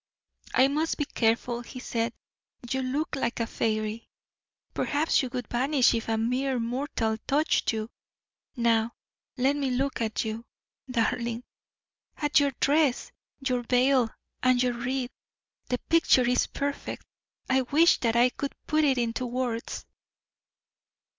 [0.55, 2.11] "I must be careful," he said.
[2.67, 4.09] "You look like a fairy.
[4.73, 7.87] Perhaps you would vanish if a mere mortal touched you.
[8.55, 8.93] Now,
[9.37, 10.43] let me look at you,
[10.89, 11.43] darling
[12.17, 13.11] at your dress,
[13.47, 14.09] your veil,
[14.41, 15.11] and your wreath.
[15.67, 17.05] The picture is perfect.
[17.47, 19.85] I wish that I could put it into words."